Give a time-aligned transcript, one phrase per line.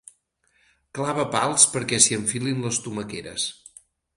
[0.99, 3.47] Clava pals perquè s'hi enfilin les tomaqueres.